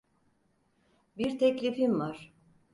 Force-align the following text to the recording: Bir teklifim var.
Bir 1.17 1.37
teklifim 1.39 1.99
var. 1.99 2.31